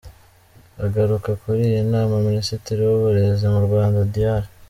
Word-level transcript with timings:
Agaruka 0.85 1.29
kuri 1.41 1.61
iyi 1.69 1.81
nama, 1.93 2.13
Minisitiri 2.27 2.81
w’uburezi 2.85 3.45
mu 3.53 3.59
Rwanda 3.67 3.99
Dr. 4.13 4.43